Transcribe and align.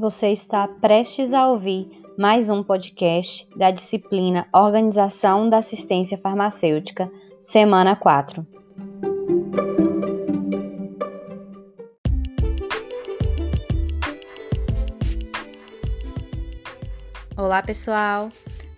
Você 0.00 0.28
está 0.28 0.66
prestes 0.66 1.34
a 1.34 1.46
ouvir 1.46 1.86
mais 2.16 2.48
um 2.48 2.62
podcast 2.62 3.46
da 3.54 3.70
disciplina 3.70 4.48
Organização 4.50 5.50
da 5.50 5.58
Assistência 5.58 6.16
Farmacêutica, 6.16 7.12
semana 7.38 7.94
4. 7.94 8.46
Olá, 17.36 17.62
pessoal! 17.62 18.30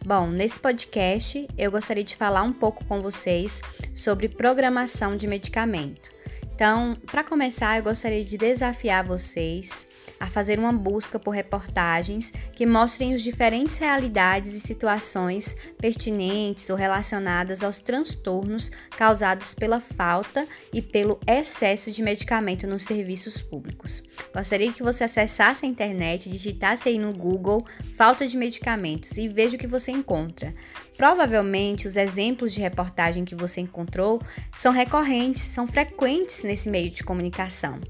Bom, 0.05 0.27
nesse 0.27 0.59
podcast 0.59 1.47
eu 1.57 1.71
gostaria 1.71 2.03
de 2.03 2.17
falar 2.17 2.43
um 2.43 2.53
pouco 2.53 2.85
com 2.87 3.01
vocês 3.01 3.63
sobre 3.95 4.29
programação 4.29 5.17
de 5.17 5.29
medicamento. 5.29 6.11
Então, 6.53 6.97
para 7.07 7.23
começar, 7.23 7.79
eu 7.79 7.85
gostaria 7.85 8.25
de 8.25 8.37
desafiar 8.37 9.05
vocês 9.05 9.87
a 10.23 10.27
fazer 10.29 10.57
uma 10.57 10.73
busca 10.73 11.19
por 11.19 11.33
reportagens 11.33 12.33
que 12.53 12.65
mostrem 12.65 13.13
as 13.13 13.23
diferentes 13.23 13.77
realidades 13.77 14.55
e 14.55 14.61
situações 14.61 15.57
pertinentes 15.79 16.71
ou 16.71 16.77
relacionadas 16.77 17.65
aos 17.65 17.81
transtornos 17.81 18.71
causados 18.97 19.53
pela 19.53 19.81
falta 19.81 20.47
e 20.73 20.81
pelo 20.81 21.19
excesso 21.27 21.91
de 21.91 22.05
medicamento 22.05 22.69
nos 22.69 22.85
serviços 22.85 23.43
públicos. 23.43 24.01
Gostaria 24.33 24.73
que 24.73 24.83
você 24.83 25.03
acessasse 25.03 25.67
a 25.67 25.69
internet, 25.69 26.31
digitasse 26.31 26.89
aí 26.89 26.99
no 26.99 27.13
Google 27.13 27.67
falta 27.97 28.25
de 28.25 28.37
medicamentos 28.37 29.19
e 29.19 29.27
veja 29.27 29.57
o 29.57 29.59
que 29.59 29.67
você 29.67 29.91
encontra. 29.91 30.53
Provavelmente 30.97 31.89
os 31.89 31.97
exemplos 31.97 32.55
de 32.55 32.61
reportagem 32.61 33.25
que 33.25 33.35
você 33.35 33.61
encontrou 33.61 34.23
são 34.55 34.73
recorrentes, 34.73 35.43
são 35.43 35.67
frequentes 35.67 36.45
nesse 36.45 36.71
meio 36.71 36.91
de 36.91 37.03
comunicação. 37.03 37.81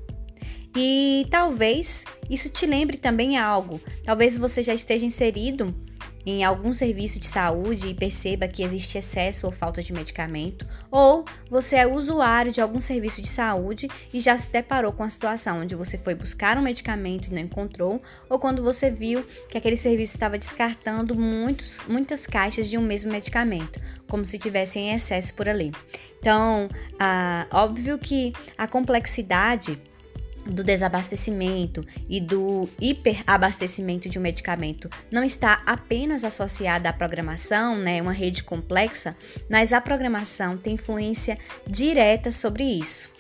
E 0.75 1.27
talvez 1.31 2.05
isso 2.31 2.51
te 2.51 2.67
lembre 2.67 2.97
também 2.97 3.37
algo. 3.37 3.81
Talvez 4.05 4.37
você 4.37 4.63
já 4.63 4.75
esteja 4.75 5.05
inserido 5.05 5.75
em 6.25 6.45
algum 6.45 6.73
serviço 6.73 7.19
de 7.19 7.27
saúde 7.27 7.89
e 7.89 7.95
perceba 7.95 8.47
que 8.47 8.63
existe 8.63 8.97
excesso 8.97 9.47
ou 9.47 9.53
falta 9.53 9.83
de 9.83 9.93
medicamento, 9.93 10.67
ou 10.91 11.25
você 11.51 11.77
é 11.77 11.87
usuário 11.87 12.53
de 12.53 12.61
algum 12.61 12.81
serviço 12.81 13.21
de 13.21 13.29
saúde 13.29 13.89
e 14.13 14.21
já 14.21 14.37
se 14.39 14.51
deparou 14.51 14.93
com 14.93 15.03
a 15.03 15.11
situação 15.11 15.61
onde 15.61 15.75
você 15.75 15.99
foi 15.99 16.15
buscar 16.15 16.57
um 16.57 16.63
medicamento 16.63 17.29
e 17.29 17.35
não 17.35 17.43
encontrou, 17.43 18.01
ou 18.29 18.39
quando 18.39 18.63
você 18.63 18.91
viu 18.91 19.25
que 19.49 19.59
aquele 19.59 19.77
serviço 19.77 20.15
estava 20.15 20.39
descartando 20.39 21.15
muitos, 21.17 21.81
muitas 21.89 22.27
caixas 22.27 22.69
de 22.69 22.79
um 22.79 22.83
mesmo 22.83 23.11
medicamento, 23.11 23.81
como 24.09 24.25
se 24.25 24.39
tivesse 24.39 24.79
em 24.79 24.95
excesso 24.95 25.35
por 25.35 25.49
ali. 25.49 25.73
Então, 26.21 26.69
ah, 27.01 27.47
óbvio 27.51 27.99
que 27.99 28.33
a 28.57 28.69
complexidade 28.69 29.81
do 30.45 30.65
desabastecimento 30.65 31.85
e 32.09 32.21
do 32.21 32.69
hiperabastecimento 32.81 34.09
de 34.09 34.19
um 34.19 34.23
medicamento 34.23 34.89
não 35.11 35.23
está 35.23 35.63
apenas 35.67 36.25
associada 36.25 36.89
à 36.89 36.93
programação, 36.93 37.77
né, 37.77 38.01
uma 38.03 38.13
rede 38.13 38.43
complexa, 38.43 39.17
mas 39.49 39.73
a 39.73 39.81
programação 39.81 40.57
tem 40.57 40.75
influência 40.75 41.39
direta 41.67 42.31
sobre 42.31 42.65
isso. 42.65 43.11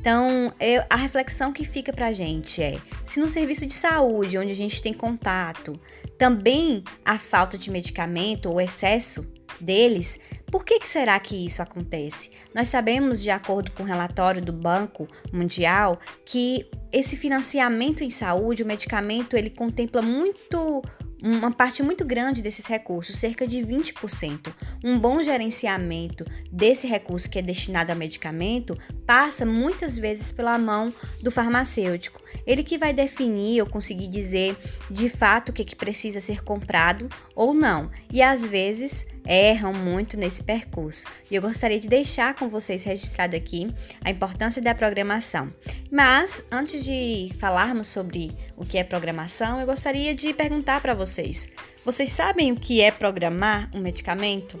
Então, 0.00 0.52
eu, 0.60 0.84
a 0.88 0.96
reflexão 0.96 1.52
que 1.52 1.64
fica 1.64 1.92
para 1.92 2.06
a 2.06 2.12
gente 2.12 2.62
é: 2.62 2.78
se 3.04 3.18
no 3.18 3.28
serviço 3.28 3.66
de 3.66 3.72
saúde, 3.72 4.38
onde 4.38 4.52
a 4.52 4.56
gente 4.56 4.80
tem 4.80 4.94
contato, 4.94 5.78
também 6.16 6.84
a 7.04 7.18
falta 7.18 7.58
de 7.58 7.70
medicamento 7.70 8.48
ou 8.48 8.60
excesso 8.60 9.28
deles, 9.60 10.20
por 10.50 10.64
que, 10.64 10.80
que, 10.80 10.88
será 10.88 11.18
que 11.18 11.36
isso 11.36 11.62
acontece? 11.62 12.30
Nós 12.54 12.68
sabemos, 12.68 13.22
de 13.22 13.30
acordo 13.30 13.70
com 13.72 13.82
o 13.82 13.86
relatório 13.86 14.42
do 14.42 14.52
Banco 14.52 15.06
Mundial, 15.32 15.98
que 16.24 16.68
esse 16.92 17.16
financiamento 17.16 18.02
em 18.02 18.10
saúde, 18.10 18.62
o 18.62 18.66
medicamento, 18.66 19.36
ele 19.36 19.50
contempla 19.50 20.00
muito 20.00 20.82
uma 21.22 21.50
parte 21.50 21.82
muito 21.82 22.04
grande 22.04 22.40
desses 22.40 22.66
recursos, 22.66 23.16
cerca 23.16 23.46
de 23.46 23.58
20%. 23.58 24.52
Um 24.84 24.98
bom 24.98 25.22
gerenciamento 25.22 26.24
desse 26.50 26.86
recurso 26.86 27.28
que 27.28 27.38
é 27.38 27.42
destinado 27.42 27.90
a 27.90 27.94
medicamento 27.94 28.78
passa 29.04 29.44
muitas 29.44 29.98
vezes 29.98 30.30
pela 30.30 30.56
mão 30.58 30.92
do 31.20 31.30
farmacêutico. 31.30 32.20
Ele 32.46 32.62
que 32.62 32.78
vai 32.78 32.92
definir 32.92 33.60
ou 33.60 33.66
conseguir 33.66 34.06
dizer 34.06 34.56
de 34.90 35.08
fato 35.08 35.48
o 35.48 35.52
que, 35.52 35.64
que 35.64 35.76
precisa 35.76 36.20
ser 36.20 36.42
comprado 36.42 37.08
ou 37.34 37.52
não. 37.52 37.90
E 38.12 38.22
às 38.22 38.46
vezes 38.46 39.06
erram 39.28 39.72
muito 39.72 40.16
nesse 40.16 40.42
percurso. 40.42 41.06
E 41.30 41.34
eu 41.34 41.42
gostaria 41.42 41.78
de 41.78 41.88
deixar 41.88 42.34
com 42.34 42.48
vocês 42.48 42.82
registrado 42.82 43.36
aqui 43.36 43.72
a 44.02 44.10
importância 44.10 44.62
da 44.62 44.74
programação. 44.74 45.52
Mas 45.90 46.42
antes 46.50 46.84
de 46.84 47.30
falarmos 47.38 47.88
sobre 47.88 48.30
o 48.56 48.64
que 48.64 48.78
é 48.78 48.84
programação, 48.84 49.60
eu 49.60 49.66
gostaria 49.66 50.14
de 50.14 50.32
perguntar 50.32 50.80
para 50.80 50.94
vocês: 50.94 51.50
vocês 51.84 52.10
sabem 52.10 52.50
o 52.50 52.56
que 52.56 52.80
é 52.80 52.90
programar 52.90 53.70
um 53.74 53.80
medicamento? 53.80 54.58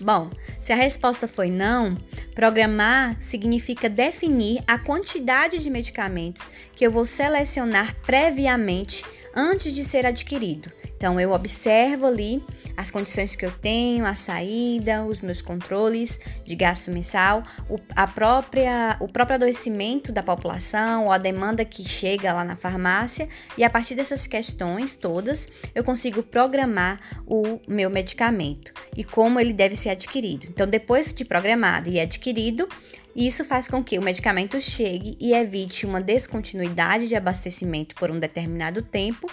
Bom, 0.00 0.30
se 0.60 0.72
a 0.72 0.76
resposta 0.76 1.26
foi 1.26 1.50
não, 1.50 1.96
programar 2.34 3.16
significa 3.18 3.88
definir 3.88 4.62
a 4.66 4.78
quantidade 4.78 5.58
de 5.58 5.70
medicamentos 5.70 6.50
que 6.76 6.86
eu 6.86 6.90
vou 6.90 7.06
selecionar 7.06 7.96
previamente 8.02 9.04
antes 9.34 9.74
de 9.74 9.84
ser 9.84 10.06
adquirido. 10.06 10.70
Então 10.96 11.18
eu 11.18 11.32
observo 11.32 12.04
ali 12.06 12.44
as 12.76 12.90
condições 12.90 13.34
que 13.34 13.46
eu 13.46 13.50
tenho, 13.50 14.04
a 14.04 14.14
saída, 14.14 15.02
os 15.04 15.22
meus 15.22 15.40
controles 15.40 16.20
de 16.44 16.54
gasto 16.54 16.90
mensal, 16.90 17.42
o, 17.70 17.78
a 17.96 18.06
própria, 18.06 18.98
o 19.00 19.08
próprio 19.08 19.36
adoecimento 19.36 20.12
da 20.12 20.22
população, 20.22 21.06
ou 21.06 21.12
a 21.12 21.16
demanda 21.16 21.64
que 21.64 21.88
chega 21.88 22.34
lá 22.34 22.44
na 22.44 22.54
farmácia, 22.54 23.28
e 23.56 23.64
a 23.64 23.70
partir 23.70 23.94
dessas 23.94 24.26
questões 24.26 24.94
todas, 24.94 25.48
eu 25.74 25.82
consigo 25.82 26.22
programar 26.22 27.00
o 27.26 27.58
meu 27.66 27.88
medicamento 27.88 28.72
e 28.94 29.02
como 29.02 29.40
ele 29.40 29.54
deve 29.54 29.76
ser 29.76 29.90
adquirido. 29.90 30.49
Então, 30.50 30.66
depois 30.66 31.12
de 31.12 31.24
programado 31.24 31.88
e 31.88 32.00
adquirido, 32.00 32.68
isso 33.14 33.44
faz 33.44 33.68
com 33.68 33.82
que 33.82 33.98
o 33.98 34.02
medicamento 34.02 34.60
chegue 34.60 35.16
e 35.20 35.32
evite 35.32 35.86
uma 35.86 36.00
descontinuidade 36.00 37.08
de 37.08 37.16
abastecimento 37.16 37.94
por 37.94 38.10
um 38.10 38.18
determinado 38.18 38.82
tempo, 38.82 39.30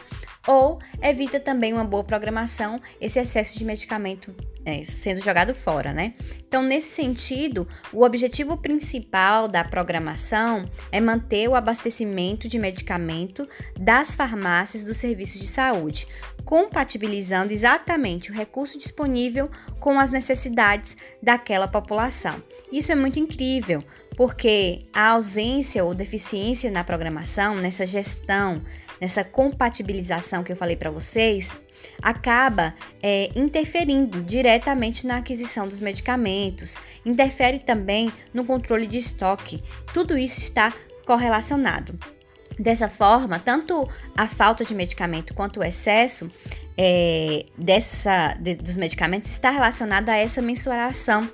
ou 0.48 0.80
evita 1.02 1.40
também 1.40 1.74
uma 1.74 1.84
boa 1.84 2.04
programação, 2.04 2.80
esse 3.02 3.20
excesso 3.20 3.58
de 3.58 3.66
medicamento 3.66 4.34
é, 4.66 4.84
sendo 4.84 5.22
jogado 5.22 5.54
fora, 5.54 5.94
né? 5.94 6.14
Então, 6.48 6.62
nesse 6.62 6.90
sentido, 6.90 7.68
o 7.94 8.04
objetivo 8.04 8.58
principal 8.58 9.48
da 9.48 9.64
programação 9.64 10.70
é 10.92 11.00
manter 11.00 11.48
o 11.48 11.56
abastecimento 11.56 12.48
de 12.48 12.60
medicamento 12.60 13.48
das 13.80 14.14
farmácias 14.14 14.84
dos 14.84 14.98
serviços 14.98 15.40
de 15.40 15.48
saúde, 15.48 16.08
compatibilizando 16.48 17.52
exatamente 17.52 18.32
o 18.32 18.34
recurso 18.34 18.78
disponível 18.78 19.50
com 19.82 20.00
as 20.00 20.10
necessidades 20.10 20.96
daquela 21.22 21.68
população. 21.68 22.42
Isso 22.72 22.90
é 22.90 22.96
muito 22.96 23.20
incrível, 23.20 23.84
porque 24.16 24.84
a 24.94 25.10
ausência 25.10 25.84
ou 25.84 25.94
deficiência 25.94 26.72
na 26.72 26.86
programação, 26.86 27.56
nessa 27.56 27.86
gestão, 27.86 28.62
nessa 29.02 29.26
compatibilização 29.26 30.42
que 30.42 30.50
eu 30.50 30.56
falei 30.56 30.78
para 30.78 30.90
vocês, 30.90 31.58
acaba 32.02 32.74
é, 33.04 33.30
interferindo 33.36 34.24
diretamente 34.24 35.06
na 35.06 35.18
aquisição 35.18 35.68
dos 35.68 35.82
medicamentos, 35.82 36.78
interfere 37.06 37.60
também 37.60 38.10
no 38.34 38.46
controle 38.46 38.88
de 38.88 38.98
estoque. 38.98 39.62
Tudo 39.94 40.18
isso 40.18 40.40
está 40.40 40.74
correlacionado. 41.06 42.17
Dessa 42.60 42.90
forma, 42.90 43.40
tanto 43.40 43.88
a 44.16 44.28
falta 44.28 44.66
de 44.66 44.74
medicamento 44.74 45.34
quanto 45.34 45.60
o 45.60 45.64
excesso 45.64 46.30
é, 46.78 47.46
dessa, 47.58 48.34
de, 48.40 48.56
dos 48.56 48.76
medicamentos 48.76 49.30
está 49.30 49.52
relacionado 49.52 50.10
a 50.10 50.16
essa 50.16 50.42
mensuração 50.42 51.30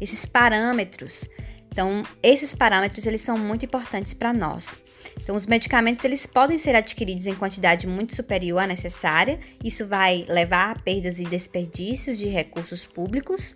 esses 0.00 0.26
parâmetros. 0.26 1.28
Então, 1.70 2.02
esses 2.22 2.54
parâmetros 2.54 3.06
eles 3.06 3.20
são 3.20 3.38
muito 3.38 3.64
importantes 3.64 4.14
para 4.14 4.32
nós. 4.32 4.78
Então, 5.22 5.36
os 5.36 5.46
medicamentos 5.46 6.04
eles 6.04 6.26
podem 6.26 6.58
ser 6.58 6.74
adquiridos 6.74 7.26
em 7.26 7.34
quantidade 7.34 7.86
muito 7.86 8.14
superior 8.14 8.60
à 8.60 8.66
necessária. 8.66 9.38
Isso 9.62 9.86
vai 9.86 10.24
levar 10.28 10.70
a 10.70 10.78
perdas 10.78 11.20
e 11.20 11.24
desperdícios 11.24 12.18
de 12.18 12.28
recursos 12.28 12.86
públicos. 12.86 13.54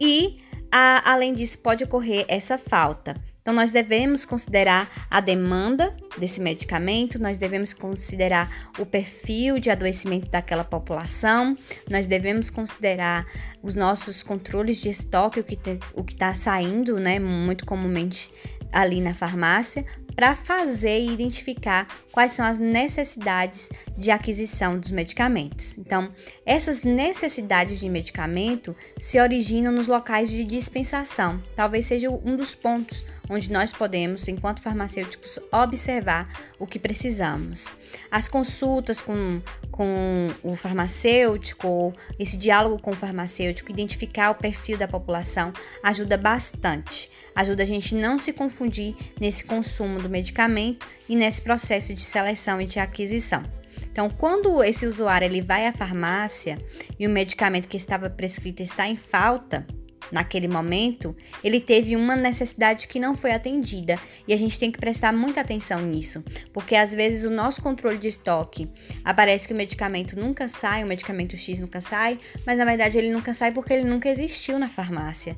E, 0.00 0.38
a, 0.70 1.12
além 1.12 1.34
disso, 1.34 1.58
pode 1.58 1.84
ocorrer 1.84 2.24
essa 2.28 2.56
falta. 2.56 3.16
Então, 3.42 3.52
nós 3.52 3.72
devemos 3.72 4.24
considerar 4.24 4.88
a 5.10 5.20
demanda 5.20 5.94
desse 6.16 6.40
medicamento, 6.40 7.20
nós 7.20 7.38
devemos 7.38 7.74
considerar 7.74 8.70
o 8.78 8.86
perfil 8.86 9.58
de 9.58 9.68
adoecimento 9.68 10.30
daquela 10.30 10.62
população, 10.62 11.56
nós 11.90 12.06
devemos 12.06 12.50
considerar 12.50 13.26
os 13.60 13.74
nossos 13.74 14.22
controles 14.22 14.80
de 14.80 14.88
estoque, 14.88 15.40
o 15.40 16.04
que 16.04 16.12
está 16.12 16.32
saindo, 16.34 17.00
né, 17.00 17.18
muito 17.18 17.66
comumente 17.66 18.32
ali 18.72 19.00
na 19.00 19.12
farmácia, 19.12 19.84
para 20.14 20.34
fazer 20.34 21.00
e 21.00 21.10
identificar 21.10 21.86
quais 22.10 22.32
são 22.32 22.44
as 22.44 22.58
necessidades 22.58 23.70
de 23.96 24.10
aquisição 24.10 24.78
dos 24.78 24.92
medicamentos. 24.92 25.78
Então, 25.78 26.12
essas 26.44 26.82
necessidades 26.82 27.80
de 27.80 27.88
medicamento 27.88 28.76
se 28.98 29.20
originam 29.20 29.72
nos 29.72 29.88
locais 29.88 30.30
de 30.30 30.44
dispensação. 30.44 31.42
Talvez 31.56 31.86
seja 31.86 32.10
um 32.10 32.36
dos 32.36 32.54
pontos 32.54 33.04
onde 33.28 33.50
nós 33.50 33.72
podemos, 33.72 34.28
enquanto 34.28 34.60
farmacêuticos, 34.62 35.38
observar 35.50 36.28
o 36.58 36.66
que 36.66 36.78
precisamos. 36.78 37.74
As 38.10 38.28
consultas 38.28 39.00
com, 39.00 39.40
com 39.72 40.30
o 40.44 40.54
farmacêutico, 40.54 41.92
esse 42.18 42.36
diálogo 42.36 42.78
com 42.78 42.90
o 42.90 42.96
farmacêutico, 42.96 43.72
identificar 43.72 44.30
o 44.30 44.34
perfil 44.34 44.76
da 44.76 44.86
população, 44.86 45.52
ajuda 45.82 46.16
bastante. 46.16 47.10
Ajuda 47.34 47.62
a 47.62 47.66
gente 47.66 47.94
não 47.94 48.18
se 48.18 48.32
confundir 48.32 48.94
nesse 49.18 49.44
consumo 49.44 50.00
do 50.00 50.08
medicamento 50.08 50.86
e 51.08 51.16
nesse 51.16 51.40
processo 51.40 51.94
de 51.94 52.02
seleção 52.02 52.60
e 52.60 52.66
de 52.66 52.78
aquisição. 52.78 53.42
Então, 53.90 54.08
quando 54.08 54.62
esse 54.62 54.86
usuário 54.86 55.24
ele 55.24 55.40
vai 55.40 55.66
à 55.66 55.72
farmácia 55.72 56.58
e 56.98 57.06
o 57.06 57.10
medicamento 57.10 57.66
que 57.66 57.76
estava 57.76 58.08
prescrito 58.10 58.62
está 58.62 58.86
em 58.86 58.96
falta, 58.96 59.66
naquele 60.10 60.48
momento, 60.48 61.14
ele 61.42 61.60
teve 61.60 61.94
uma 61.96 62.16
necessidade 62.16 62.88
que 62.88 62.98
não 62.98 63.14
foi 63.14 63.32
atendida. 63.32 63.98
E 64.26 64.32
a 64.32 64.36
gente 64.36 64.58
tem 64.58 64.70
que 64.70 64.78
prestar 64.78 65.12
muita 65.12 65.40
atenção 65.40 65.80
nisso, 65.82 66.24
porque 66.52 66.74
às 66.74 66.92
vezes 66.92 67.24
o 67.24 67.30
nosso 67.30 67.62
controle 67.62 67.98
de 67.98 68.08
estoque 68.08 68.70
aparece 69.04 69.46
que 69.46 69.54
o 69.54 69.56
medicamento 69.56 70.18
nunca 70.18 70.48
sai, 70.48 70.82
o 70.84 70.86
medicamento 70.86 71.36
X 71.36 71.58
nunca 71.58 71.80
sai, 71.80 72.18
mas 72.46 72.58
na 72.58 72.64
verdade 72.64 72.98
ele 72.98 73.12
nunca 73.12 73.32
sai 73.32 73.52
porque 73.52 73.72
ele 73.72 73.84
nunca 73.84 74.08
existiu 74.08 74.58
na 74.58 74.68
farmácia. 74.68 75.36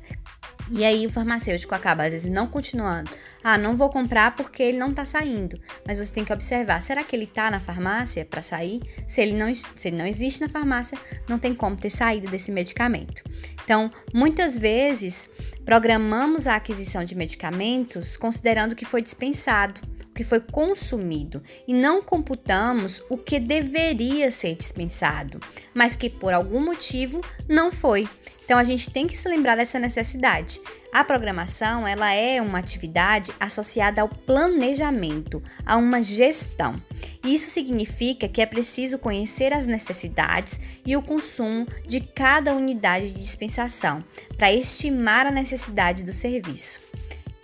E 0.71 0.83
aí 0.83 1.05
o 1.05 1.11
farmacêutico 1.11 1.75
acaba 1.75 2.05
às 2.05 2.13
vezes 2.13 2.31
não 2.31 2.47
continuando. 2.47 3.11
Ah, 3.43 3.57
não 3.57 3.75
vou 3.75 3.89
comprar 3.89 4.35
porque 4.35 4.63
ele 4.63 4.77
não 4.77 4.89
está 4.89 5.05
saindo. 5.05 5.59
Mas 5.85 5.97
você 5.97 6.11
tem 6.11 6.25
que 6.25 6.33
observar, 6.33 6.81
será 6.81 7.03
que 7.03 7.15
ele 7.15 7.25
está 7.25 7.51
na 7.51 7.59
farmácia 7.59 8.25
para 8.25 8.41
sair? 8.41 8.81
Se 9.05 9.21
ele, 9.21 9.33
não, 9.33 9.53
se 9.53 9.87
ele 9.87 9.97
não 9.97 10.07
existe 10.07 10.41
na 10.41 10.49
farmácia, 10.49 10.97
não 11.29 11.37
tem 11.37 11.53
como 11.53 11.75
ter 11.75 11.91
saída 11.91 12.27
desse 12.27 12.51
medicamento. 12.51 13.23
Então, 13.65 13.91
muitas 14.13 14.59
vezes, 14.59 15.27
programamos 15.65 16.45
a 16.45 16.55
aquisição 16.55 17.03
de 17.03 17.15
medicamentos 17.15 18.15
considerando 18.15 18.75
que 18.75 18.85
foi 18.85 19.01
dispensado, 19.01 19.81
que 20.15 20.23
foi 20.23 20.39
consumido, 20.39 21.43
e 21.67 21.73
não 21.73 22.01
computamos 22.01 23.03
o 23.09 23.17
que 23.17 23.37
deveria 23.37 24.31
ser 24.31 24.55
dispensado, 24.55 25.39
mas 25.73 25.95
que 25.95 26.09
por 26.09 26.33
algum 26.33 26.63
motivo 26.63 27.21
não 27.47 27.69
foi. 27.69 28.07
Então 28.45 28.59
a 28.59 28.63
gente 28.63 28.91
tem 28.91 29.07
que 29.07 29.17
se 29.17 29.27
lembrar 29.27 29.57
dessa 29.57 29.79
necessidade. 29.79 30.61
A 30.93 31.03
programação, 31.03 31.85
ela 31.87 32.13
é 32.13 32.39
uma 32.39 32.59
atividade 32.59 33.33
associada 33.39 34.01
ao 34.01 34.07
planejamento, 34.07 35.41
a 35.65 35.75
uma 35.75 36.01
gestão. 36.01 36.79
Isso 37.23 37.49
significa 37.49 38.29
que 38.29 38.41
é 38.41 38.45
preciso 38.45 38.99
conhecer 38.99 39.51
as 39.51 39.65
necessidades 39.65 40.61
e 40.85 40.95
o 40.95 41.01
consumo 41.01 41.67
de 41.87 41.99
cada 41.99 42.53
unidade 42.53 43.13
de 43.13 43.19
dispensação 43.19 44.03
para 44.37 44.53
estimar 44.53 45.25
a 45.25 45.31
necessidade 45.31 46.03
do 46.03 46.13
serviço. 46.13 46.79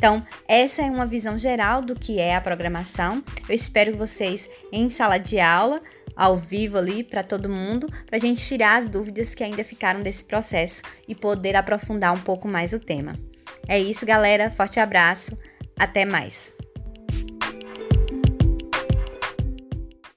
Então, 0.01 0.25
essa 0.47 0.81
é 0.81 0.85
uma 0.85 1.05
visão 1.05 1.37
geral 1.37 1.79
do 1.79 1.93
que 1.93 2.19
é 2.19 2.35
a 2.35 2.41
programação. 2.41 3.23
Eu 3.47 3.53
espero 3.53 3.95
vocês, 3.95 4.49
em 4.71 4.89
sala 4.89 5.19
de 5.19 5.39
aula, 5.39 5.79
ao 6.15 6.35
vivo 6.39 6.79
ali 6.79 7.03
para 7.03 7.21
todo 7.21 7.47
mundo, 7.47 7.85
para 8.07 8.15
a 8.15 8.19
gente 8.19 8.43
tirar 8.43 8.77
as 8.77 8.87
dúvidas 8.87 9.35
que 9.35 9.43
ainda 9.43 9.63
ficaram 9.63 10.01
desse 10.01 10.25
processo 10.25 10.81
e 11.07 11.13
poder 11.13 11.55
aprofundar 11.55 12.11
um 12.15 12.19
pouco 12.19 12.47
mais 12.47 12.73
o 12.73 12.79
tema. 12.79 13.13
É 13.67 13.77
isso, 13.77 14.03
galera. 14.03 14.49
Forte 14.49 14.79
abraço. 14.79 15.37
Até 15.77 16.03
mais. 16.03 16.51